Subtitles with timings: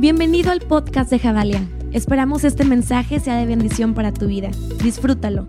[0.00, 1.60] Bienvenido al podcast de Javalia.
[1.92, 4.50] Esperamos este mensaje sea de bendición para tu vida.
[4.82, 5.46] Disfrútalo.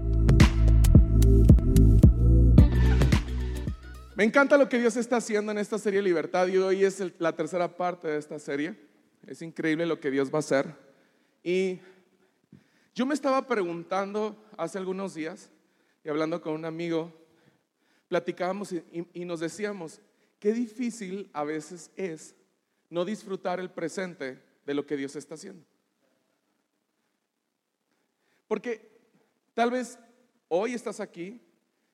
[4.14, 7.34] Me encanta lo que Dios está haciendo en esta serie Libertad y hoy es la
[7.34, 8.76] tercera parte de esta serie.
[9.26, 10.66] Es increíble lo que Dios va a hacer.
[11.42, 11.80] Y
[12.94, 15.50] yo me estaba preguntando hace algunos días
[16.04, 17.10] y hablando con un amigo,
[18.10, 18.76] platicábamos
[19.14, 20.02] y nos decíamos,
[20.40, 22.36] qué difícil a veces es
[22.92, 25.66] no disfrutar el presente de lo que Dios está haciendo.
[28.48, 28.92] Porque
[29.54, 29.98] tal vez
[30.50, 31.42] hoy estás aquí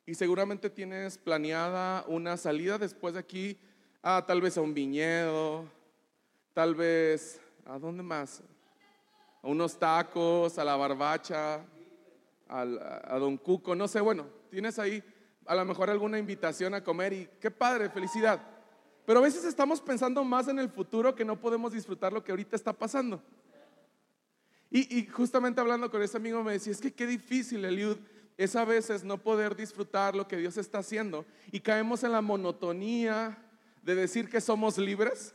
[0.06, 3.60] y seguramente tienes planeada una salida después de aquí,
[4.02, 5.66] a tal vez a un viñedo,
[6.54, 8.42] tal vez, ¿a dónde más?
[9.44, 11.64] A unos tacos, a la barbacha,
[12.48, 15.04] al- a Don Cuco, no sé, bueno, tienes ahí
[15.46, 18.42] a lo mejor alguna invitación a comer y qué padre, felicidad.
[19.08, 22.34] Pero a veces estamos pensando más en el futuro que no podemos disfrutar lo que
[22.34, 23.24] ahorita está pasando.
[24.70, 27.96] Y, justamente hablando con ese amigo me decía, es que qué difícil, Eliud,
[28.36, 32.22] es a veces no poder disfrutar lo que Dios está haciendo y caemos en la
[32.22, 33.42] monotonía
[33.82, 35.34] de decir que somos libres,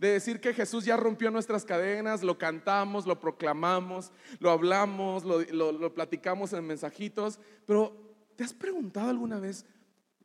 [0.00, 5.94] de decir que Jesús ya rompió nuestras cadenas, lo cantamos, lo proclamamos, lo hablamos, lo
[5.94, 7.96] platicamos en mensajitos, pero
[8.34, 9.64] ¿te has preguntado alguna vez,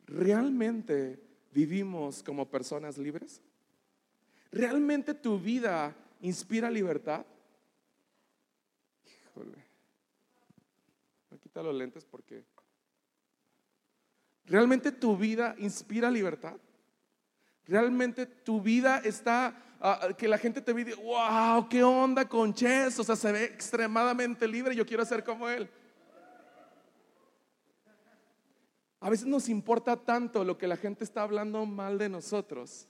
[0.04, 1.27] ¿realmente
[1.58, 3.40] vivimos como personas libres?
[4.52, 7.26] ¿Realmente tu vida inspira libertad?
[9.04, 9.58] Híjole.
[11.30, 12.44] Me quita los lentes porque.
[14.44, 16.56] ¿Realmente tu vida inspira libertad?
[17.66, 22.98] ¿Realmente tu vida está, ah, que la gente te ve wow, qué onda con Ches?
[23.00, 25.68] O sea, se ve extremadamente libre, yo quiero ser como él.
[29.00, 32.88] A veces nos importa tanto lo que la gente está hablando mal de nosotros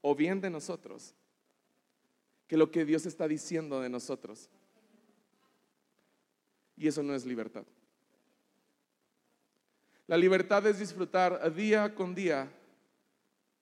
[0.00, 1.14] o bien de nosotros
[2.46, 4.48] que lo que Dios está diciendo de nosotros.
[6.76, 7.64] Y eso no es libertad.
[10.06, 12.48] La libertad es disfrutar día con día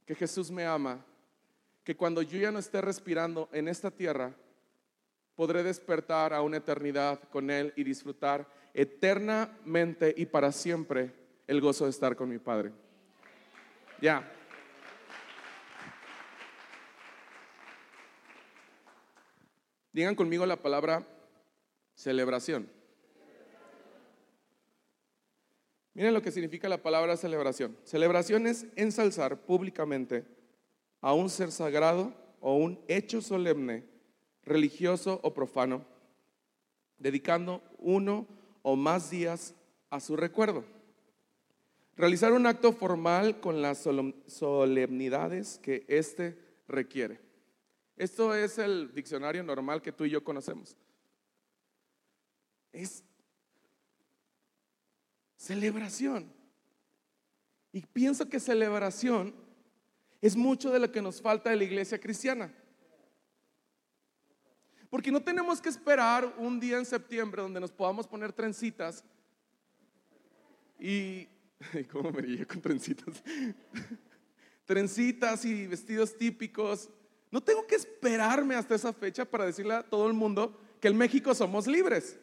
[0.05, 1.03] que Jesús me ama,
[1.83, 4.35] que cuando yo ya no esté respirando en esta tierra,
[5.35, 11.13] podré despertar a una eternidad con Él y disfrutar eternamente y para siempre
[11.47, 12.73] el gozo de estar con mi Padre.
[14.03, 14.31] Ya.
[19.93, 21.07] Digan conmigo la palabra
[21.95, 22.69] celebración.
[25.95, 27.77] Miren lo que significa la palabra celebración.
[27.85, 30.25] Celebración es ensalzar públicamente
[31.01, 33.85] a un ser sagrado o un hecho solemne,
[34.43, 35.87] religioso o profano,
[36.99, 38.27] dedicando uno
[38.65, 39.55] o más días
[39.91, 40.65] a su recuerdo.
[41.97, 46.37] Realizar un acto formal con las solem- solemnidades que éste
[46.67, 47.21] requiere.
[47.97, 50.77] Esto es el diccionario normal que tú y yo conocemos.
[52.73, 53.05] Es
[55.37, 56.33] celebración.
[57.71, 59.35] Y pienso que celebración
[60.23, 62.53] es mucho de lo que nos falta de la iglesia cristiana.
[64.95, 69.03] Porque no tenemos que esperar un día en septiembre donde nos podamos poner trencitas
[70.79, 71.27] y...
[71.91, 73.21] ¿Cómo me río con trencitas?
[74.65, 76.89] trencitas y vestidos típicos.
[77.33, 80.97] No tengo que esperarme hasta esa fecha para decirle a todo el mundo que en
[80.97, 82.17] México somos libres.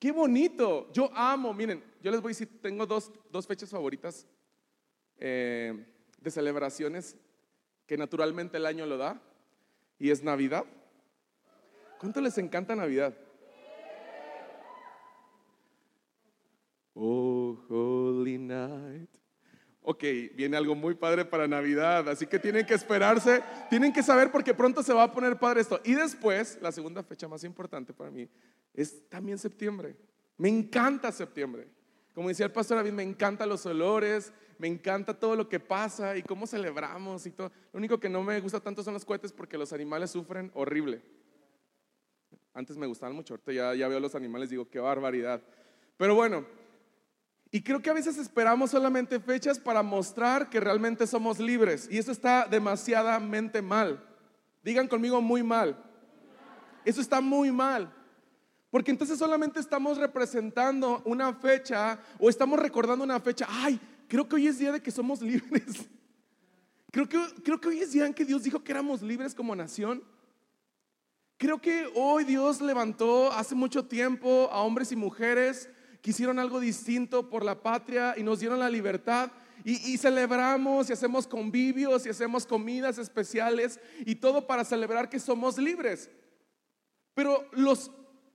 [0.00, 0.90] Qué bonito.
[0.92, 4.26] Yo amo, miren, yo les voy a decir, tengo dos, dos fechas favoritas
[5.18, 5.86] eh,
[6.20, 7.14] de celebraciones
[7.86, 9.22] que naturalmente el año lo da.
[10.02, 10.64] Y es Navidad.
[12.00, 13.16] ¿Cuánto les encanta Navidad?
[16.92, 19.08] Oh, holy night.
[19.80, 20.02] Ok,
[20.34, 24.54] viene algo muy padre para Navidad, así que tienen que esperarse, tienen que saber porque
[24.54, 25.80] pronto se va a poner padre esto.
[25.84, 28.28] Y después, la segunda fecha más importante para mí
[28.74, 29.94] es también septiembre.
[30.36, 31.68] Me encanta septiembre.
[32.14, 36.16] Como decía el pastor David, me encantan los olores, me encanta todo lo que pasa
[36.16, 37.50] y cómo celebramos y todo.
[37.72, 41.02] Lo único que no me gusta tanto son los cohetes porque los animales sufren horrible.
[42.54, 45.40] Antes me gustaban mucho, ahorita ya, ya veo los animales, digo, qué barbaridad.
[45.96, 46.44] Pero bueno,
[47.50, 51.86] y creo que a veces esperamos solamente fechas para mostrar que realmente somos libres.
[51.90, 54.02] Y eso está demasiadamente mal.
[54.62, 55.76] Digan conmigo muy mal.
[56.84, 57.92] Eso está muy mal.
[58.72, 63.46] Porque entonces solamente estamos representando una fecha o estamos recordando una fecha.
[63.46, 63.78] Ay,
[64.08, 65.86] creo que hoy es día de que somos libres.
[66.90, 69.56] Creo que, creo que hoy es día en que Dios dijo que éramos libres como
[69.56, 70.04] nación.
[71.38, 75.70] Creo que hoy Dios levantó hace mucho tiempo a hombres y mujeres
[76.02, 79.32] que hicieron algo distinto por la patria y nos dieron la libertad.
[79.64, 85.18] Y, y, celebramos y hacemos convivios y hacemos comidas especiales y todo para celebrar que
[85.18, 86.10] somos libres.
[87.14, 87.90] Pero los,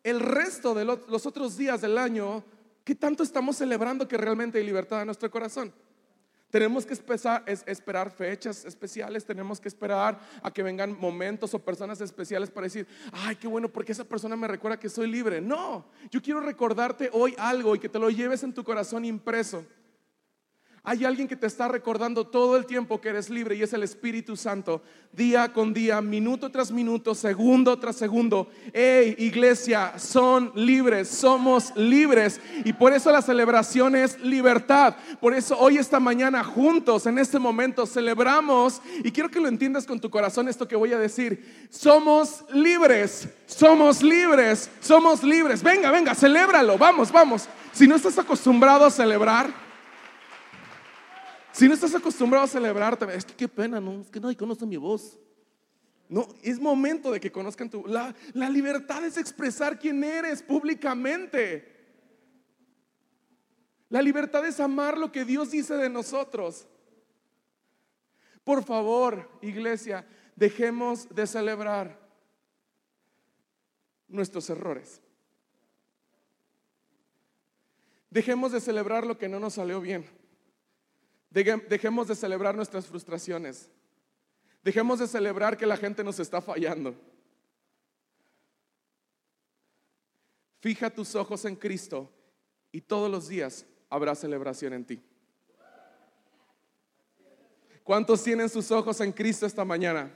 [0.09, 2.43] el resto de los, otros días del año,
[2.85, 5.73] ¿qué tanto estamos celebrando que realmente hay libertad en nuestro corazón?
[6.49, 12.49] Tenemos que esperar fechas especiales, tenemos que esperar a que vengan momentos o personas especiales
[12.49, 15.41] para decir, ay, qué bueno, porque esa persona me recuerda que soy libre.
[15.41, 19.65] No, yo quiero recordarte hoy algo y que te lo lleves en tu corazón impreso.
[20.89, 23.83] Hay alguien que te está recordando todo el tiempo que eres libre y es el
[23.83, 24.81] Espíritu Santo,
[25.11, 28.49] día con día, minuto tras minuto, segundo tras segundo.
[28.71, 34.95] Hey, iglesia, son libres, somos libres y por eso la celebración es libertad.
[35.19, 39.85] Por eso hoy, esta mañana, juntos, en este momento, celebramos y quiero que lo entiendas
[39.85, 41.67] con tu corazón esto que voy a decir.
[41.69, 45.61] Somos libres, somos libres, somos libres.
[45.61, 47.49] Venga, venga, celébralo, vamos, vamos.
[47.73, 49.66] Si no estás acostumbrado a celebrar,
[51.57, 54.63] si no estás acostumbrado a celebrar, es que qué pena, no, es que nadie conoce
[54.63, 55.17] mi voz.
[56.07, 57.83] No, es momento de que conozcan tu.
[57.87, 61.75] La, la libertad es expresar quién eres públicamente.
[63.89, 66.67] La libertad es amar lo que Dios dice de nosotros.
[68.43, 71.99] Por favor, iglesia, dejemos de celebrar
[74.07, 75.01] nuestros errores.
[78.11, 80.16] Dejemos de celebrar lo que no nos salió bien.
[81.29, 83.69] Dejemos de celebrar nuestras frustraciones.
[84.63, 86.95] Dejemos de celebrar que la gente nos está fallando.
[90.59, 92.11] Fija tus ojos en Cristo
[92.71, 95.01] y todos los días habrá celebración en ti.
[97.83, 100.11] ¿Cuántos tienen sus ojos en Cristo esta mañana?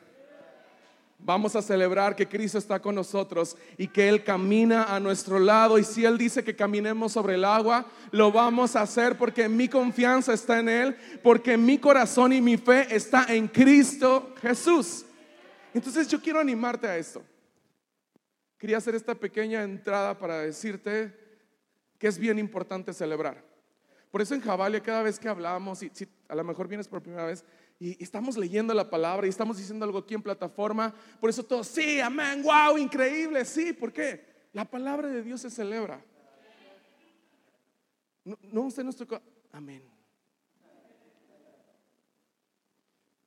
[1.23, 5.77] Vamos a celebrar que Cristo está con nosotros y que Él camina a nuestro lado.
[5.77, 9.67] Y si Él dice que caminemos sobre el agua, lo vamos a hacer porque mi
[9.67, 15.05] confianza está en Él, porque mi corazón y mi fe está en Cristo Jesús.
[15.75, 17.23] Entonces yo quiero animarte a esto.
[18.57, 21.15] Quería hacer esta pequeña entrada para decirte
[21.99, 23.43] que es bien importante celebrar.
[24.09, 25.91] Por eso en Jabalia cada vez que hablamos, y
[26.27, 27.45] a lo mejor vienes por primera vez,
[27.81, 30.93] y estamos leyendo la palabra y estamos diciendo algo aquí en plataforma.
[31.19, 33.73] Por eso todos, sí, amén, wow, increíble, sí.
[33.73, 34.23] ¿Por qué?
[34.53, 36.05] La palabra de Dios se celebra.
[38.23, 39.19] No, no usted nos tocó,
[39.51, 39.81] amén.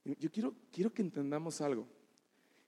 [0.04, 1.88] Yo quiero, quiero que entendamos algo.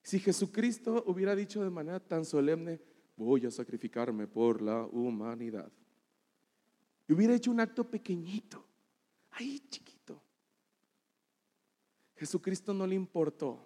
[0.03, 2.81] Si Jesucristo hubiera dicho de manera tan solemne,
[3.15, 5.71] voy a sacrificarme por la humanidad,
[7.07, 8.67] y hubiera hecho un acto pequeñito,
[9.31, 9.96] ahí chiquito
[12.17, 13.59] Jesucristo no le importó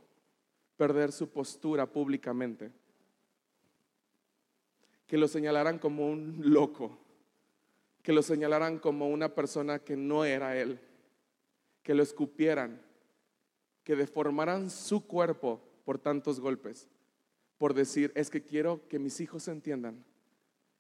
[0.77, 2.73] perder su postura públicamente.
[5.07, 6.99] Que lo señalaran como un loco,
[8.03, 10.81] que lo señalaran como una persona que no era él,
[11.83, 12.81] que lo escupieran,
[13.85, 16.89] que deformaran su cuerpo por tantos golpes,
[17.59, 20.05] por decir, es que quiero que mis hijos entiendan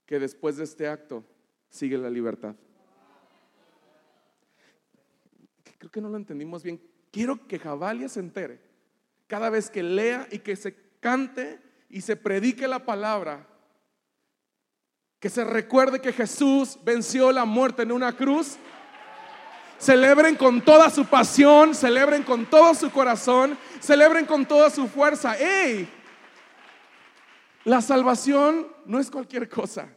[0.06, 1.25] que después de este acto
[1.69, 2.56] sigue la libertad.
[5.78, 6.81] Creo que no lo entendimos bien.
[7.11, 8.61] Quiero que Jabalia se entere.
[9.27, 13.47] Cada vez que lea y que se cante y se predique la palabra,
[15.19, 18.57] que se recuerde que Jesús venció la muerte en una cruz.
[19.79, 25.37] Celebren con toda su pasión, celebren con todo su corazón, celebren con toda su fuerza.
[25.38, 25.88] ¡Ey!
[27.64, 29.88] La salvación no es cualquier cosa.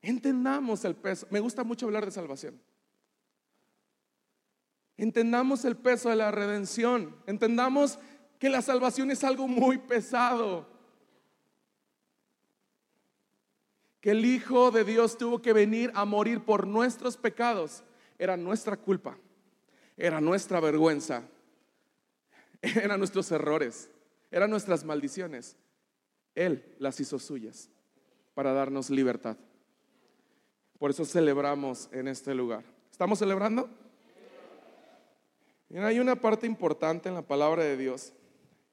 [0.00, 1.26] Entendamos el peso.
[1.30, 2.60] Me gusta mucho hablar de salvación.
[5.04, 7.14] Entendamos el peso de la redención.
[7.26, 7.98] Entendamos
[8.38, 10.66] que la salvación es algo muy pesado.
[14.00, 17.84] Que el Hijo de Dios tuvo que venir a morir por nuestros pecados.
[18.18, 19.18] Era nuestra culpa.
[19.98, 21.24] Era nuestra vergüenza.
[22.62, 23.90] Eran nuestros errores.
[24.30, 25.54] Eran nuestras maldiciones.
[26.34, 27.68] Él las hizo suyas
[28.32, 29.36] para darnos libertad.
[30.78, 32.64] Por eso celebramos en este lugar.
[32.90, 33.83] ¿Estamos celebrando?
[35.82, 38.12] Hay una parte importante en la palabra de Dios,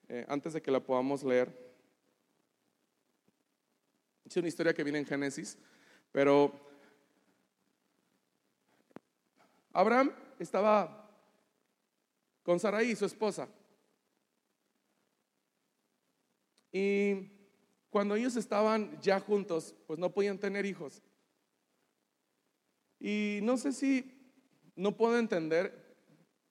[0.08, 1.52] eh, antes de que la podamos leer.
[4.26, 5.58] Es una historia que viene en Génesis,
[6.12, 6.54] pero
[9.74, 11.10] Abraham estaba
[12.44, 13.50] con Sarai, su esposa.
[16.72, 17.30] Y
[17.90, 21.02] cuando ellos estaban ya juntos, pues no podían tener hijos.
[23.00, 24.32] Y no sé si
[24.76, 25.81] no puedo entender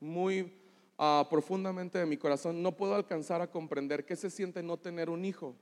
[0.01, 0.53] muy
[0.99, 5.11] ah, profundamente de mi corazón, no puedo alcanzar a comprender qué se siente no tener
[5.11, 5.55] un hijo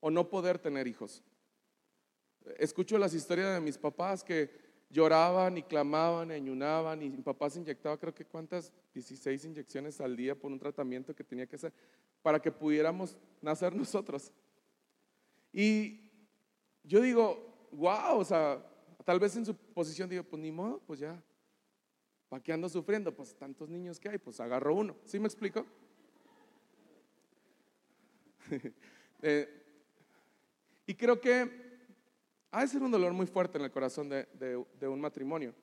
[0.00, 1.22] o no poder tener hijos.
[2.58, 4.50] Escucho las historias de mis papás que
[4.88, 10.00] lloraban y clamaban y ayunaban y mi papá se inyectaba creo que cuántas, 16 inyecciones
[10.00, 11.72] al día por un tratamiento que tenía que hacer
[12.22, 14.32] para que pudiéramos nacer nosotros.
[15.52, 16.10] Y
[16.82, 18.64] yo digo, wow, o sea,
[19.04, 21.22] tal vez en su posición digo, pues ni modo, pues ya,
[22.30, 23.12] ¿para qué ando sufriendo?
[23.14, 24.96] Pues tantos niños que hay, pues agarro uno.
[25.04, 25.66] ¿Sí me explico?
[29.22, 29.46] Eh,
[30.86, 31.46] y creo que
[32.50, 35.54] ha de ser un dolor muy fuerte en el corazón de, un matrimonio.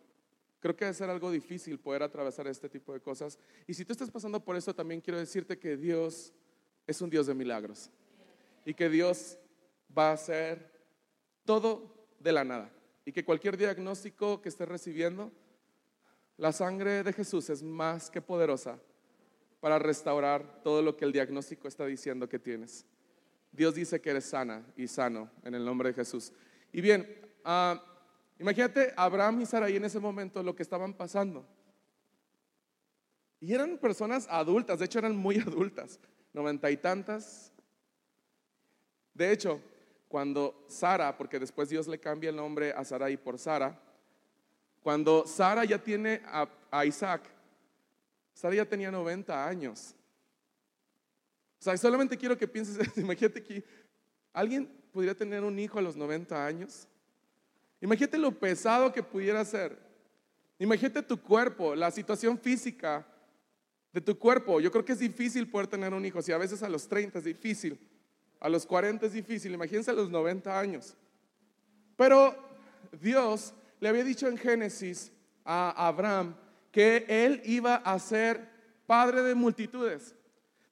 [0.59, 3.39] Creo que ha de ser algo difícil poder atravesar este tipo de cosas.
[3.65, 6.31] Y si tú estás pasando por eso, también quiero decirte que Dios
[6.85, 7.89] es un Dios de milagros.
[8.63, 9.39] Y que Dios
[9.97, 10.71] va a hacer
[11.43, 12.71] todo de la nada.
[13.03, 15.31] Y que cualquier diagnóstico que estés recibiendo,
[16.37, 18.79] la sangre de Jesús es más que poderosa
[19.59, 22.85] para restaurar todo lo que el diagnóstico está diciendo que tienes.
[23.51, 26.31] Dios dice que eres sana y sano en el nombre de Jesús.
[26.71, 27.07] Y bien,
[27.43, 27.83] ah,
[28.39, 31.43] imagínate Abraham y Sarai en ese momento lo que estaban pasando.
[33.39, 35.99] Y eran personas adultas, de hecho eran muy adultas,
[36.33, 37.51] noventa y tantas.
[39.13, 39.59] De hecho,
[40.07, 43.81] cuando Sara, porque después Dios le cambia el nombre a Sarai por Sara,
[44.87, 46.21] cuando Sara ya tiene
[46.71, 47.21] a, Isaac,
[48.33, 49.93] Sara ya tenía 90 años.
[51.59, 53.65] O sea, solamente quiero que pienses, imagínate que
[54.31, 56.87] alguien pudiera tener un hijo a los 90 años?
[57.81, 59.77] Imagínate lo pesado que pudiera ser.
[60.57, 63.05] Imagínate tu cuerpo, la situación física
[63.91, 64.61] de tu cuerpo.
[64.61, 66.21] Yo creo que es difícil poder tener un hijo.
[66.21, 67.77] Si a veces a los 30 es difícil,
[68.39, 70.95] a los 40 es difícil, imagínense a los 90 años.
[71.97, 72.33] Pero
[73.01, 75.11] Dios le había dicho en Génesis
[75.45, 76.35] a Abraham
[76.71, 78.49] que él iba a ser
[78.85, 80.15] padre de multitudes.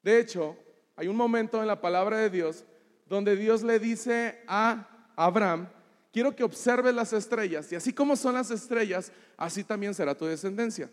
[0.03, 0.57] De hecho,
[0.95, 2.63] hay un momento en la palabra de Dios
[3.07, 5.67] donde Dios le dice a Abraham,
[6.11, 10.25] quiero que observes las estrellas, y así como son las estrellas, así también será tu
[10.25, 10.89] descendencia.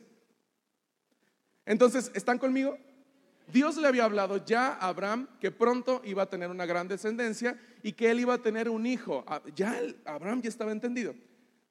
[1.64, 2.76] Entonces, ¿están conmigo?
[3.52, 7.58] Dios le había hablado ya a Abraham que pronto iba a tener una gran descendencia
[7.82, 9.24] y que él iba a tener un hijo.
[9.26, 11.14] Ah, ya Abraham ya estaba entendido.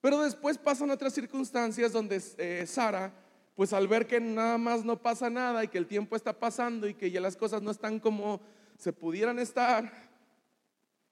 [0.02, 3.14] Pero después pasan otras circunstancias donde eh, Sara,
[3.56, 6.88] pues al ver que nada más no pasa nada y que el tiempo está pasando
[6.88, 8.42] y que ya las cosas no están como
[8.80, 10.10] se pudieran estar,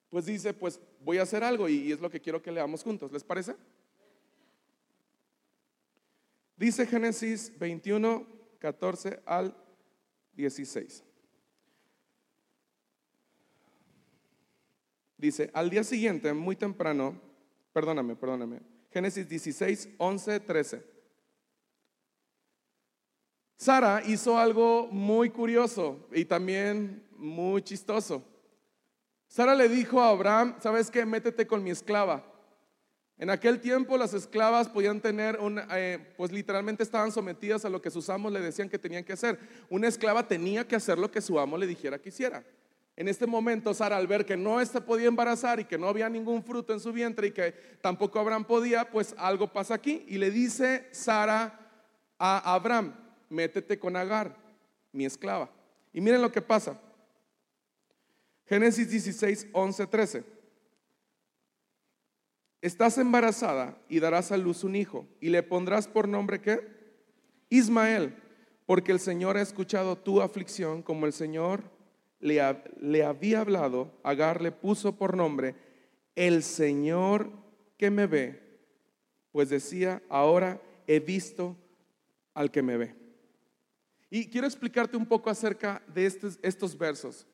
[0.10, 3.12] pues dice, pues voy a hacer algo y, es lo que quiero que leamos juntos.
[3.12, 3.56] ¿Les parece?
[6.58, 8.26] Dice Génesis 21,
[8.58, 9.56] 14 al
[10.34, 11.04] 16.
[15.16, 17.22] Dice, al día siguiente, muy temprano,
[17.72, 20.84] perdóname, perdóname, Génesis 16, 11, 13.
[23.58, 28.24] Sara hizo algo muy curioso y también muy chistoso.
[29.28, 31.06] Sara le dijo a Abraham, ¿sabes qué?
[31.06, 32.26] Métete con mi esclava.
[33.18, 37.82] En aquel tiempo las esclavas podían tener, un, eh, pues literalmente estaban sometidas a lo
[37.82, 39.38] que sus amos le decían que tenían que hacer.
[39.70, 42.46] Una esclava tenía que hacer lo que su amo le dijera que hiciera.
[43.00, 46.10] En este momento, Sara, al ver que no se podía embarazar y que no había
[46.10, 50.04] ningún fruto en su vientre y que tampoco Abraham podía, pues algo pasa aquí.
[50.10, 51.58] Y le dice Sara
[52.18, 52.94] a Abraham,
[53.30, 54.36] métete con Agar,
[54.92, 55.50] mi esclava.
[55.94, 56.78] Y miren lo que pasa.
[58.46, 60.24] Génesis 16, 11, 13.
[62.62, 66.68] Estás embarazada y darás a luz un hijo y le pondrás por nombre qué?
[67.48, 68.22] Ismael,
[68.66, 71.79] porque el Señor ha escuchado tu aflicción como el Señor
[72.20, 73.92] le, había hablado.
[74.04, 75.56] Agar le puso por nombre
[76.16, 77.32] el Señor
[77.78, 78.60] que me ve,
[79.32, 81.56] pues decía, ahora he visto
[82.34, 82.96] al que me ve.
[84.10, 86.06] Y quiero explicarte un poco acerca de
[86.42, 87.28] estos versos.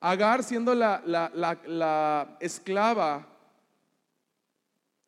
[0.00, 3.28] Agar siendo la, esclava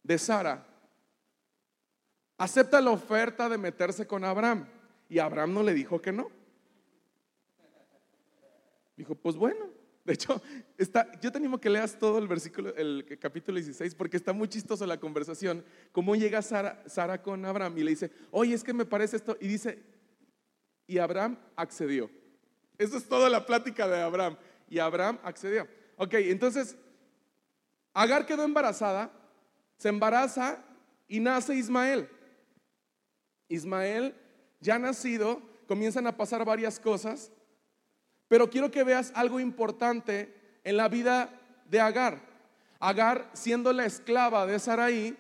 [0.02, 0.66] de Sara,
[2.36, 4.68] acepta la oferta de meterse con Abraham.
[5.08, 6.30] Y Abraham no le dijo que no.
[8.96, 9.70] Dijo, pues bueno.
[10.04, 10.42] De hecho,
[10.76, 14.48] está, yo te animo que leas todo el versículo, el capítulo 16, porque está muy
[14.48, 15.64] chistoso la conversación.
[15.92, 19.38] Cómo llega Sara, Sara con Abraham y le dice, oye, es que me parece esto.
[19.40, 19.82] Y dice,
[20.86, 22.10] y Abraham accedió.
[22.76, 24.36] Eso es toda la plática de Abraham
[24.68, 25.66] y Abraham accedió.
[25.96, 26.76] Ok, entonces,
[27.94, 29.12] Agar quedó embarazada,
[29.78, 30.62] se embaraza
[31.06, 32.08] y nace Ismael.
[33.48, 34.16] Ismael,
[34.60, 37.30] ya nacido, comienzan a pasar varias cosas,
[38.34, 41.30] pero quiero que veas algo importante en la vida
[41.70, 42.20] de Agar.
[42.80, 45.16] Agar, siendo la esclava de Sarai,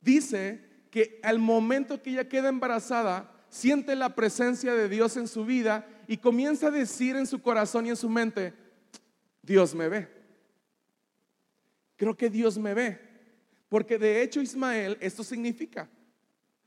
[0.00, 0.60] dice
[0.92, 5.88] que al momento que ella queda embarazada, siente la presencia de Dios en su vida
[6.06, 8.54] y comienza a decir en su corazón y en su mente,
[9.42, 10.08] Dios me ve.
[11.96, 13.00] Creo que Dios me ve.
[13.68, 15.88] Porque de hecho Ismael, esto significa,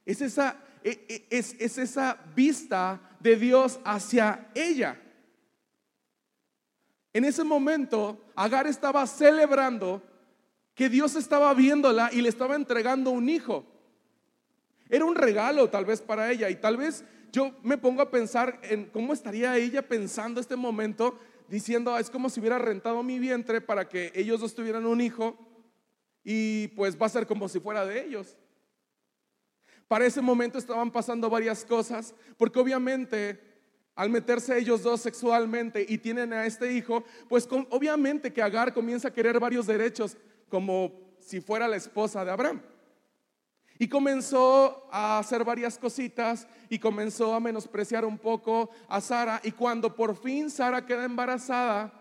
[0.06, 5.04] es esa, e, e, es, es esa vista de Dios hacia ella.
[7.14, 10.02] En ese momento, Agar estaba celebrando
[10.76, 13.66] que Dios estaba viéndola y le estaba entregando un hijo.
[14.88, 18.60] Era un regalo tal vez para ella y tal vez yo me pongo a pensar
[18.64, 23.20] en cómo estaría ella pensando este momento diciendo, ah, es como si hubiera rentado mi
[23.20, 25.38] vientre para que ellos dos tuvieran un hijo
[26.24, 28.38] y pues va a ser como si fuera de ellos.
[29.88, 33.49] Para ese momento estaban pasando varias cosas, porque obviamente
[34.00, 39.10] al meterse ellos dos sexualmente y tienen a este hijo, pues obviamente que Agar comienza
[39.10, 40.16] a querer varios derechos,
[40.48, 42.62] como si fuera la esposa de Abraham.
[43.78, 49.42] Y comenzó a hacer varias cositas y comenzó a menospreciar un poco a Sara.
[49.44, 51.92] Y cuando por fin Sara queda embarazada,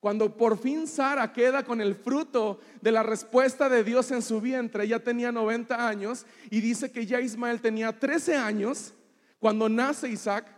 [0.00, 4.40] cuando por fin Sara queda con el fruto de la respuesta de Dios en su
[4.40, 8.94] vientre, ella tenía 90 años y dice que ya Ismael tenía 13 años
[9.38, 10.53] cuando nace Isaac,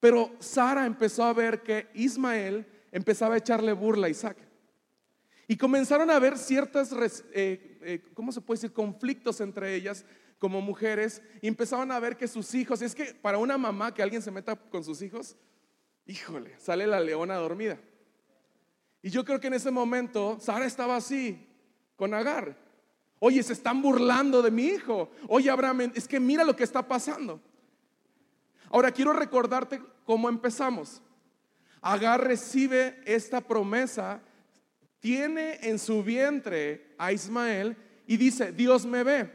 [0.00, 4.36] pero Sara empezó a ver que Ismael empezaba a echarle burla a Isaac.
[5.46, 6.92] Y comenzaron a haber ciertas,
[7.32, 10.04] eh, eh, ¿cómo se puede decir?, conflictos entre ellas
[10.38, 11.22] como mujeres.
[11.40, 14.30] Y empezaban a ver que sus hijos, es que para una mamá que alguien se
[14.30, 15.36] meta con sus hijos,
[16.06, 17.78] híjole, sale la leona dormida.
[19.00, 21.46] Y yo creo que en ese momento Sara estaba así,
[21.96, 22.56] con Agar.
[23.18, 25.10] Oye, se están burlando de mi hijo.
[25.28, 27.40] Oye, Abraham, es que mira lo que está pasando.
[28.70, 31.02] Ahora quiero recordarte cómo empezamos.
[31.80, 34.20] Agar recibe esta promesa
[35.00, 39.30] tiene en su vientre a Ismael y dice, Dios me ve.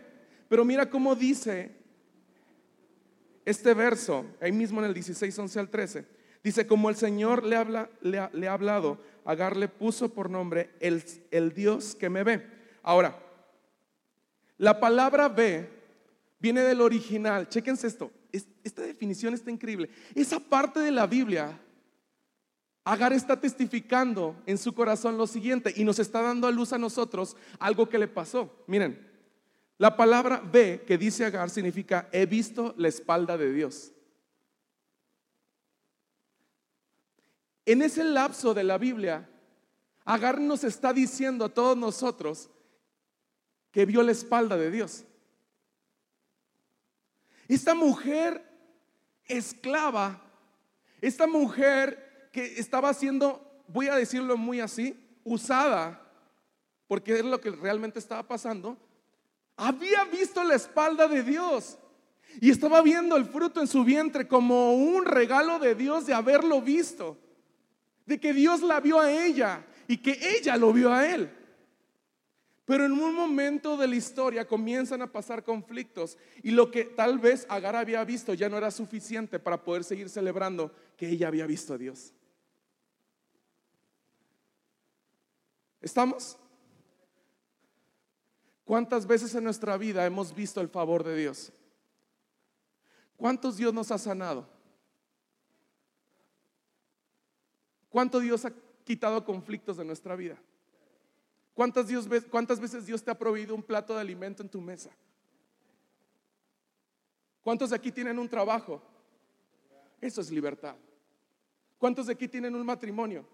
[0.50, 1.72] Pero mira cómo dice
[3.46, 6.06] este verso, ahí mismo en el 16, 11 al 13.
[6.44, 11.02] Dice, como el Señor le, habla, le, ha hablado, Agar le puso por nombre el,
[11.32, 12.46] el Dios que me ve.
[12.82, 13.18] Ahora,
[14.58, 15.70] la palabra ve
[16.40, 17.48] viene del original.
[17.48, 18.12] Chéquense esto.
[18.34, 19.90] Esta definición está increíble.
[20.16, 21.60] Esa parte de la Biblia
[22.86, 26.78] Agar está testificando en su corazón lo siguiente y nos está dando a luz a
[26.78, 28.52] nosotros algo que le pasó.
[28.68, 29.10] Miren,
[29.78, 33.94] la palabra ve que dice Agar significa he visto la espalda de Dios.
[37.66, 39.30] En ese lapso de la Biblia,
[40.04, 42.50] Agar nos está diciendo a todos nosotros
[43.72, 45.06] que vio la espalda de Dios.
[47.54, 48.44] Esta mujer
[49.26, 50.20] esclava,
[51.02, 56.02] esta mujer que estaba siendo, voy a decirlo muy así, usada,
[56.88, 58.76] porque es lo que realmente estaba pasando,
[59.56, 61.78] había visto la espalda de Dios
[62.42, 66.60] y estaba viendo el fruto en su vientre como un regalo de Dios de haberlo
[66.60, 67.20] visto,
[68.08, 71.30] de que Dios la vio a ella y que ella lo vio a él.
[72.66, 77.20] Pero en un momento de la historia comienzan a pasar conflictos y lo que tal
[77.20, 81.46] vez Agar había visto ya no era suficiente para poder seguir celebrando que ella había
[81.46, 82.14] visto a Dios.
[85.82, 86.38] ¿Estamos?
[88.64, 91.52] ¿Cuántas veces en nuestra vida hemos visto el favor de Dios?
[93.18, 94.48] ¿Cuántos Dios nos ha sanado?
[97.90, 98.54] ¿Cuánto Dios ha
[98.86, 100.38] quitado conflictos de nuestra vida?
[101.54, 104.90] ¿Cuántas, Dios, ¿Cuántas veces Dios te ha proveído un plato de alimento en tu mesa?
[107.44, 108.82] ¿Cuántos de aquí tienen un trabajo?
[110.02, 110.76] Eso es libertad.
[111.78, 113.26] ¿Cuántos de aquí tienen un matrimonio?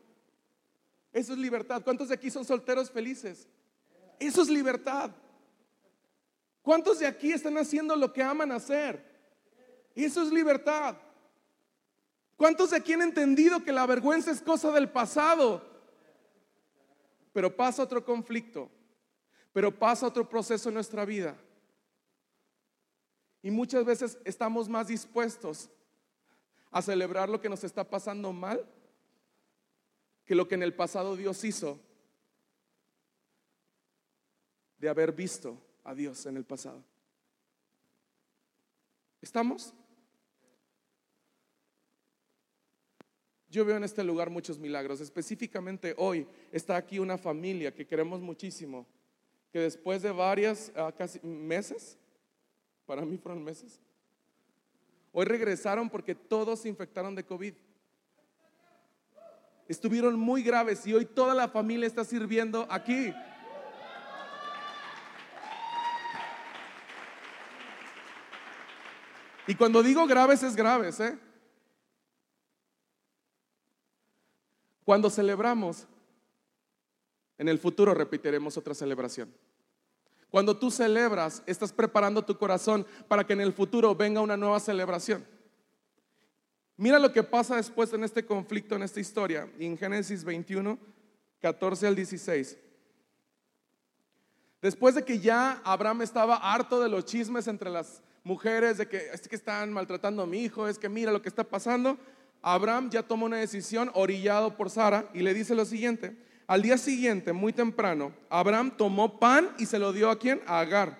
[1.13, 1.82] Eso es libertad.
[1.84, 3.47] ¿Cuántos de aquí son solteros felices?
[4.19, 5.12] Eso es libertad.
[6.62, 9.03] ¿Cuántos de aquí están haciendo lo que aman hacer?
[9.95, 10.97] Eso es libertad.
[12.36, 15.68] ¿Cuántos de aquí han entendido que la vergüenza es cosa del pasado?
[17.39, 18.69] Pero pasa otro conflicto,
[19.54, 21.38] pero pasa otro proceso en nuestra vida.
[23.41, 25.69] Y muchas veces estamos más dispuestos
[26.69, 28.69] a celebrar lo que nos está pasando mal
[30.25, 31.80] que lo que en el pasado Dios hizo
[34.78, 36.84] de haber visto a Dios en el pasado.
[39.21, 39.73] ¿Estamos?
[43.49, 45.01] Yo veo en este lugar muchos milagros.
[45.01, 48.85] Específicamente hoy está aquí una familia que queremos muchísimo,
[49.51, 51.97] que después de varias, ah, casi meses,
[52.85, 53.79] para mí fueron meses,
[55.12, 57.53] hoy regresaron porque todos se infectaron de COVID
[59.69, 63.13] estuvieron muy graves y hoy toda la familia está sirviendo aquí.
[69.45, 71.17] Y cuando digo graves es graves, ¿eh?
[74.89, 75.86] Cuando celebramos,
[77.38, 79.32] en el futuro repetiremos otra celebración.
[80.32, 84.60] Cuando tú celebras, estás preparando tu corazón para que en el futuro venga una nueva
[84.60, 85.23] celebración.
[86.75, 90.80] Mira lo que pasa después en este conflicto, en esta historia, en Génesis 21,
[91.39, 92.58] 14 al 16.
[94.60, 98.97] Después de que ya Abraham estaba harto de los chismes entre las mujeres, de que
[99.13, 101.99] es que están maltratando a mi hijo, es que mira lo que está pasando,
[102.41, 106.15] Abraham ya toma una decisión orillado por Sara y le dice lo siguiente.
[106.47, 110.41] Al día siguiente, muy temprano, Abraham tomó pan y se lo dio a quién?
[110.47, 110.97] A Agar.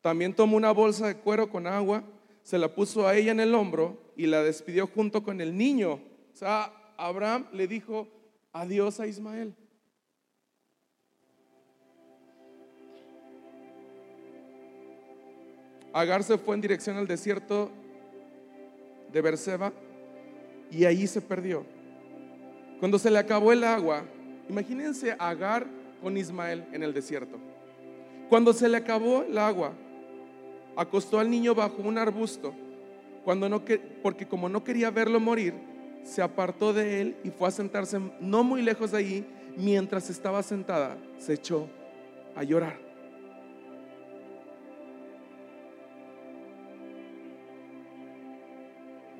[0.00, 2.04] También tomó una bolsa de cuero con agua,
[2.42, 5.92] se la puso a ella en el hombro y la despidió junto con el niño.
[5.92, 8.08] O sea, Abraham le dijo
[8.52, 9.54] adiós a Ismael.
[15.94, 17.70] Agar se fue en dirección al desierto
[19.12, 19.72] de Berseba
[20.72, 21.64] y ahí se perdió.
[22.80, 24.04] Cuando se le acabó el agua,
[24.48, 25.66] imagínense Agar
[26.02, 27.38] con Ismael en el desierto.
[28.28, 29.72] Cuando se le acabó el agua,
[30.74, 32.54] acostó al niño bajo un arbusto,
[33.24, 33.62] cuando no
[34.02, 35.54] porque como no quería verlo morir,
[36.02, 40.42] se apartó de él y fue a sentarse no muy lejos de ahí, mientras estaba
[40.42, 41.68] sentada, se echó
[42.34, 42.80] a llorar.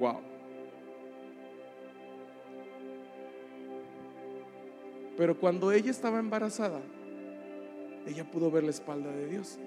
[0.01, 0.32] Wow.
[5.17, 6.81] Pero cuando ella estaba embarazada,
[8.07, 9.59] ella pudo ver la espalda de Dios.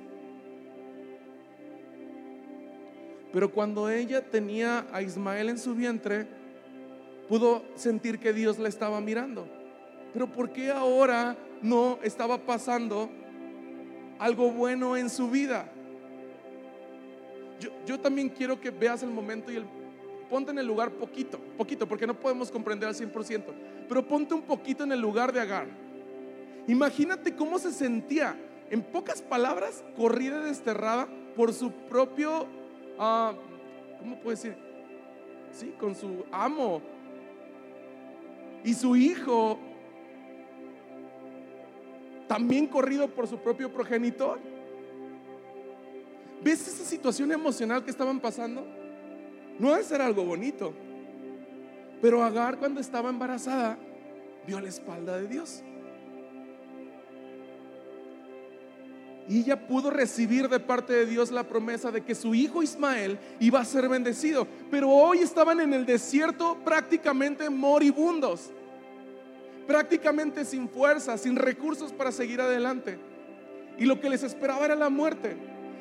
[3.32, 6.26] Pero cuando ella tenía a Ismael en su vientre,
[7.28, 9.48] pudo sentir que Dios la estaba mirando.
[10.14, 13.10] Pero ¿por qué ahora no estaba pasando
[14.20, 15.70] algo bueno en su vida?
[17.86, 19.66] Yo, también quiero que veas el momento y el,
[20.30, 23.44] ponte en el lugar poquito, poquito, porque no podemos comprender al 100%,
[23.88, 25.68] pero ponte un poquito en el lugar de Agar.
[26.68, 28.36] Imagínate cómo se sentía,
[28.70, 32.44] en pocas palabras, corrida desterrada por su propio,
[32.98, 33.36] uh,
[34.00, 34.56] ¿cómo puedo decir?
[35.52, 36.82] Sí, con su amo.
[38.64, 39.60] Y su hijo,
[42.28, 44.40] también corrido por su propio progenitor.
[46.44, 48.66] ¿Ves esa situación emocional que estaban pasando?
[49.60, 50.74] No debe ser algo bonito.
[52.02, 53.78] Pero Agar cuando estaba embarazada
[54.46, 55.64] vio la espalda de Dios.
[59.28, 63.18] Y ella pudo recibir de parte de Dios la promesa de que su hijo Ismael
[63.40, 64.48] iba a ser bendecido.
[64.70, 68.52] Pero hoy estaban en el desierto prácticamente moribundos,
[69.66, 73.00] prácticamente sin fuerza, sin recursos para seguir adelante.
[73.80, 75.36] Y lo que les esperaba era la muerte.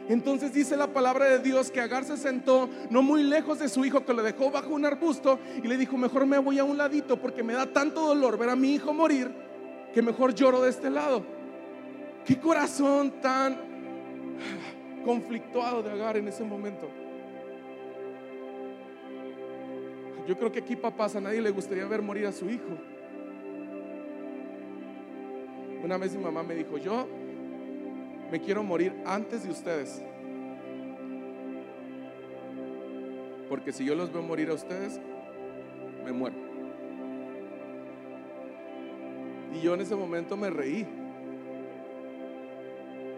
[0.09, 3.85] Entonces dice la palabra de Dios que Agar se sentó no muy lejos de su
[3.85, 6.77] hijo que lo dejó bajo un arbusto y le dijo, mejor me voy a un
[6.77, 9.31] ladito porque me da tanto dolor ver a mi hijo morir
[9.95, 11.25] que mejor lloro de este lado.
[12.27, 13.57] Qué corazón tan
[15.05, 16.89] conflictuado de Agar en ese momento.
[20.27, 22.79] Yo creo que aquí papás a nadie le gustaría ver morir a su hijo.
[25.83, 27.07] Una vez mi mamá me dijo, yo
[28.31, 30.03] me quiero morir antes de ustedes.
[33.49, 35.01] Porque si yo los veo morir a ustedes,
[36.05, 36.37] me muero.
[39.55, 40.87] Y yo en ese momento me reí.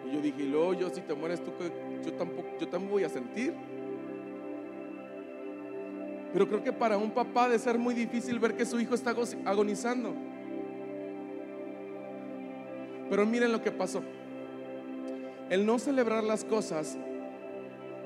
[0.07, 1.53] Y yo dije, luego yo si te mueres tú,
[2.05, 3.55] yo tampoco, yo también voy a sentir.
[6.33, 9.15] Pero creo que para un papá de ser muy difícil ver que su hijo está
[9.47, 10.15] agonizando.
[13.09, 14.03] Pero miren lo que pasó.
[15.51, 16.97] El no celebrar las cosas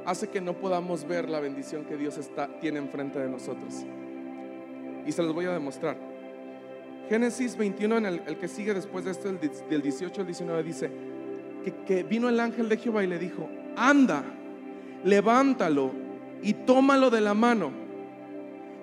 [0.05, 3.85] hace que no podamos ver la bendición que Dios está, tiene enfrente de nosotros.
[5.07, 5.97] Y se los voy a demostrar.
[7.09, 10.91] Génesis 21, en el, que sigue después de esto, del 18 al 19, dice
[11.65, 14.23] que, que vino el ángel de Jehová y le dijo, anda,
[15.05, 15.93] levántalo
[16.43, 17.73] y tómalo de la mano.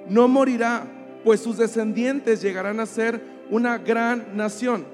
[0.09, 0.85] No morirá,
[1.23, 4.85] pues sus descendientes llegarán a ser una gran nación.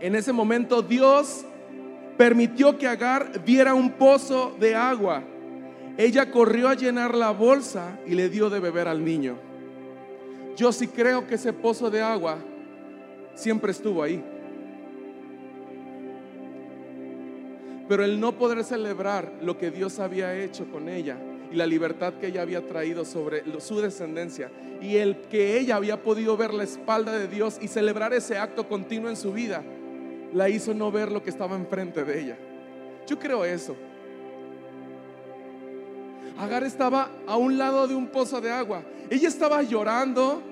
[0.00, 1.44] En ese momento Dios
[2.20, 5.24] permitió que Agar viera un pozo de agua.
[5.96, 9.38] Ella corrió a llenar la bolsa y le dio de beber al niño.
[10.54, 12.36] Yo sí creo que ese pozo de agua
[13.34, 14.22] siempre estuvo ahí.
[17.88, 21.16] Pero el no poder celebrar lo que Dios había hecho con ella
[21.50, 24.50] y la libertad que ella había traído sobre su descendencia
[24.82, 28.68] y el que ella había podido ver la espalda de Dios y celebrar ese acto
[28.68, 29.62] continuo en su vida,
[30.32, 32.38] la hizo no ver lo que estaba enfrente de ella.
[33.06, 33.76] Yo creo eso.
[36.38, 38.82] Agar estaba a un lado de un pozo de agua.
[39.10, 40.42] Ella estaba llorando.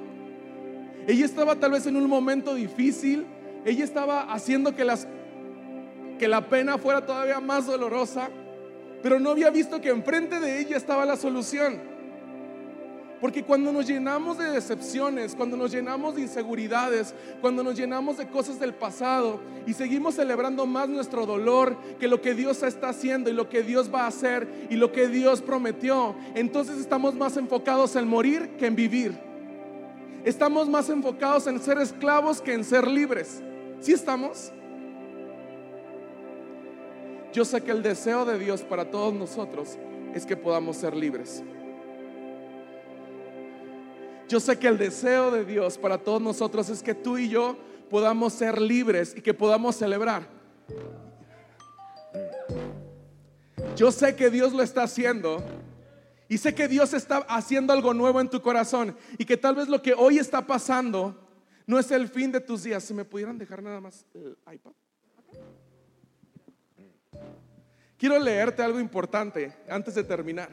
[1.06, 3.26] Ella estaba tal vez en un momento difícil.
[3.64, 5.06] Ella estaba haciendo que las
[6.18, 8.28] que la pena fuera todavía más dolorosa,
[9.02, 11.80] pero no había visto que enfrente de ella estaba la solución.
[13.20, 18.28] Porque cuando nos llenamos de decepciones, cuando nos llenamos de inseguridades, cuando nos llenamos de
[18.28, 23.28] cosas del pasado y seguimos celebrando más nuestro dolor que lo que Dios está haciendo
[23.28, 27.36] y lo que Dios va a hacer y lo que Dios prometió, entonces estamos más
[27.36, 29.18] enfocados en morir que en vivir.
[30.24, 33.42] Estamos más enfocados en ser esclavos que en ser libres.
[33.80, 34.52] ¿Sí estamos?
[37.32, 39.76] Yo sé que el deseo de Dios para todos nosotros
[40.14, 41.42] es que podamos ser libres.
[44.28, 47.56] Yo sé que el deseo de Dios para todos nosotros es que tú y yo
[47.88, 50.28] podamos ser libres y que podamos celebrar.
[53.74, 55.42] Yo sé que Dios lo está haciendo
[56.28, 59.68] y sé que Dios está haciendo algo nuevo en tu corazón y que tal vez
[59.68, 61.16] lo que hoy está pasando
[61.66, 62.84] no es el fin de tus días.
[62.84, 64.72] Si me pudieran dejar nada más el iPad.
[67.96, 70.50] Quiero leerte algo importante antes de terminar.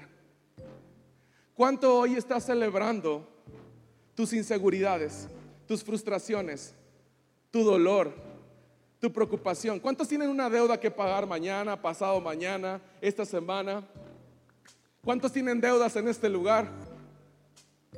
[1.53, 3.35] ¿Cuánto hoy estás celebrando
[4.15, 5.27] tus inseguridades,
[5.67, 6.73] tus frustraciones,
[7.51, 8.13] tu dolor,
[8.99, 9.79] tu preocupación.
[9.79, 13.85] ¿Cuántos tienen una deuda que pagar mañana, pasado mañana, esta semana?
[15.03, 16.67] ¿Cuántos tienen deudas en este lugar?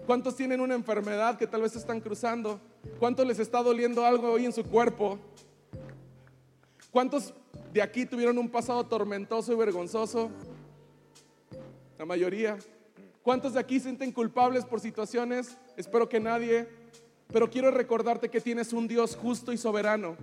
[0.06, 2.60] ¿Cuántos tienen una enfermedad que tal vez están cruzando?
[3.00, 5.20] ¿Cuántos les está doliendo algo hoy en su cuerpo?
[6.92, 7.34] ¿Cuántos
[7.72, 10.32] de aquí tuvieron un pasado tormentoso y vergonzoso?
[11.98, 12.58] La mayoría.
[13.28, 15.58] ¿Cuántos de aquí sienten culpables por situaciones?
[15.76, 16.66] Espero que nadie.
[17.28, 20.16] Pero quiero recordarte que tienes un Dios justo y soberano.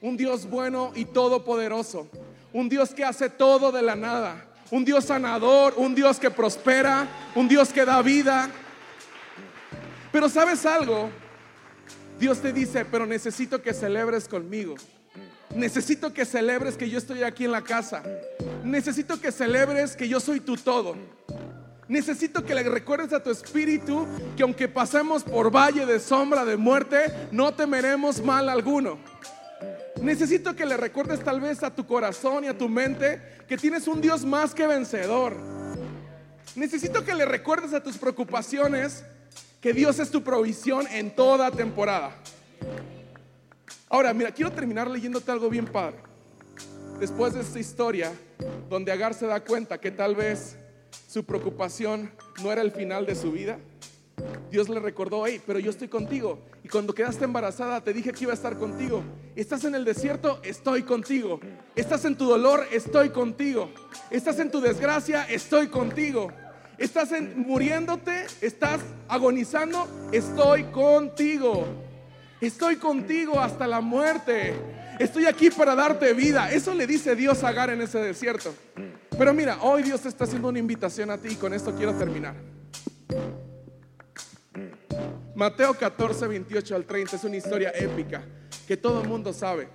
[0.00, 2.08] Un Dios bueno y todopoderoso.
[2.54, 4.46] Un Dios que hace todo de la nada.
[4.70, 8.48] Un Dios sanador, un Dios que prospera, un Dios que da vida.
[10.10, 11.10] Pero sabes algo,
[12.18, 14.76] Dios te dice, pero necesito que celebres conmigo.
[15.54, 18.02] Necesito que celebres que yo estoy aquí en la casa.
[18.64, 20.96] Necesito que celebres que yo soy tu todo.
[21.88, 26.56] Necesito que le recuerdes a tu espíritu que aunque pasemos por valle de sombra de
[26.56, 28.98] muerte, no temeremos mal alguno.
[30.00, 33.86] Necesito que le recuerdes tal vez a tu corazón y a tu mente que tienes
[33.88, 35.36] un Dios más que vencedor.
[36.54, 39.04] Necesito que le recuerdes a tus preocupaciones
[39.60, 42.16] que Dios es tu provisión en toda temporada.
[43.88, 45.98] Ahora, mira, quiero terminar leyéndote algo bien padre.
[46.98, 48.12] Después de esta historia,
[48.68, 50.56] donde Agar se da cuenta que tal vez
[51.12, 52.10] su preocupación
[52.42, 53.58] no era el final de su vida.
[54.50, 56.38] Dios le recordó, hey, pero yo estoy contigo.
[56.64, 59.04] Y cuando quedaste embarazada, te dije que iba a estar contigo.
[59.36, 61.38] Estás en el desierto, estoy contigo.
[61.76, 63.68] Estás en tu dolor, estoy contigo.
[64.10, 66.32] Estás en tu desgracia, estoy contigo.
[66.78, 71.66] Estás en, muriéndote, estás agonizando, estoy contigo.
[72.40, 74.54] Estoy contigo hasta la muerte.
[75.02, 76.52] Estoy aquí para darte vida.
[76.52, 78.54] Eso le dice Dios a Agar en ese desierto.
[79.18, 82.36] Pero mira, hoy Dios está haciendo una invitación a ti y con esto quiero terminar.
[85.34, 88.22] Mateo 14, 28 al 30 es una historia épica
[88.68, 89.66] que todo el mundo sabe.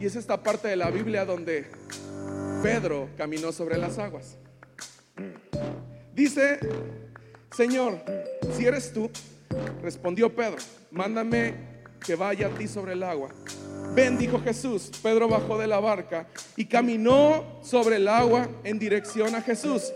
[0.00, 1.66] Y es esta parte de la Biblia donde
[2.62, 4.38] Pedro caminó sobre las aguas.
[6.14, 6.58] Dice,
[7.54, 8.02] Señor,
[8.56, 9.10] si eres tú,
[9.82, 10.56] respondió Pedro,
[10.90, 13.30] mándame que vaya a ti sobre el agua.
[13.94, 14.90] Ven, dijo Jesús.
[15.02, 19.92] Pedro bajó de la barca y caminó sobre el agua en dirección a Jesús.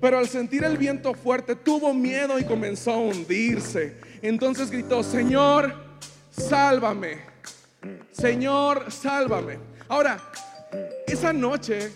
[0.00, 3.96] Pero al sentir el viento fuerte tuvo miedo y comenzó a hundirse.
[4.22, 5.74] Entonces gritó, Señor,
[6.30, 7.18] sálvame.
[8.12, 9.58] Señor, sálvame.
[9.88, 10.18] Ahora,
[11.06, 11.90] esa noche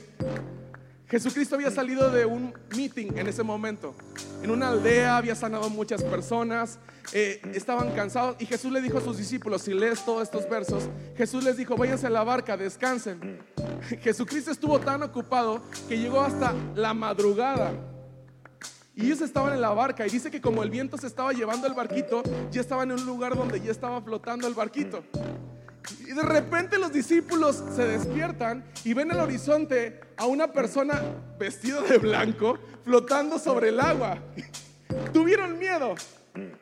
[1.15, 3.95] Jesucristo había salido de un meeting en ese momento.
[4.43, 6.81] En una aldea había sanado muchas personas,
[7.13, 10.89] eh, estaban cansados y Jesús le dijo a sus discípulos, si lees todos estos versos,
[11.17, 13.39] Jesús les dijo, váyanse a la barca, descansen.
[14.03, 17.71] Jesucristo estuvo tan ocupado que llegó hasta la madrugada.
[18.97, 21.69] Y ellos estaban en la barca y dice que como el viento se estaba llevando
[21.69, 25.05] el barquito, ya estaban en un lugar donde ya estaba flotando el barquito.
[26.01, 31.01] Y de repente los discípulos se despiertan y ven al horizonte a una persona
[31.39, 34.19] vestida de blanco flotando sobre el agua.
[35.13, 35.95] Tuvieron miedo.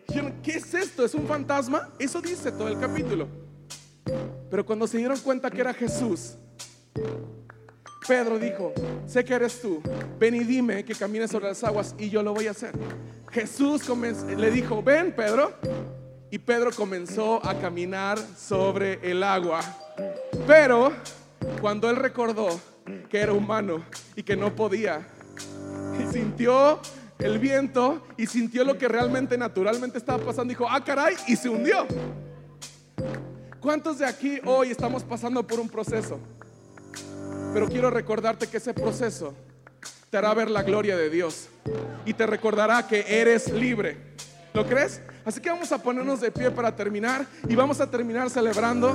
[0.09, 1.05] Dijeron, ¿qué es esto?
[1.05, 1.91] ¿Es un fantasma?
[1.99, 3.29] Eso dice todo el capítulo.
[4.51, 6.37] Pero cuando se dieron cuenta que era Jesús,
[8.07, 8.73] Pedro dijo,
[9.07, 9.81] sé que eres tú,
[10.19, 12.73] ven y dime que camines sobre las aguas y yo lo voy a hacer.
[13.31, 13.89] Jesús
[14.37, 15.55] le dijo, ven Pedro,
[16.33, 19.61] y Pedro comenzó a caminar sobre el agua.
[20.47, 20.90] Pero
[21.61, 22.59] cuando él recordó
[23.11, 23.85] que era humano
[24.16, 25.07] y que no podía,
[26.11, 26.81] sintió
[27.18, 31.51] el viento y sintió lo que realmente naturalmente estaba pasando, dijo, ah, caray, y se
[31.51, 31.87] hundió.
[33.61, 36.18] ¿Cuántos de aquí hoy estamos pasando por un proceso?
[37.53, 39.35] Pero quiero recordarte que ese proceso
[40.09, 41.49] te hará ver la gloria de Dios
[42.07, 44.12] y te recordará que eres libre.
[44.55, 45.01] ¿Lo crees?
[45.25, 48.95] Así que vamos a ponernos de pie para terminar y vamos a terminar celebrando.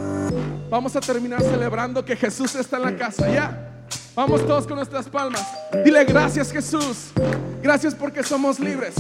[0.70, 3.32] Vamos a terminar celebrando que Jesús está en la casa.
[3.32, 3.86] Ya.
[4.16, 5.46] Vamos todos con nuestras palmas.
[5.86, 7.12] Dile gracias Jesús.
[7.62, 8.96] Gracias porque somos libres.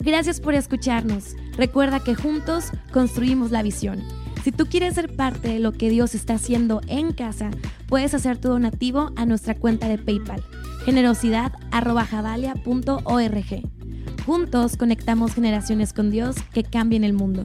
[0.00, 1.36] Gracias por escucharnos.
[1.56, 4.02] Recuerda que juntos construimos la visión.
[4.42, 7.50] Si tú quieres ser parte de lo que Dios está haciendo en casa,
[7.86, 10.42] puedes hacer tu donativo a nuestra cuenta de PayPal,
[10.84, 13.62] generosidad.javalia.org.
[14.26, 17.44] Juntos conectamos generaciones con Dios que cambien el mundo.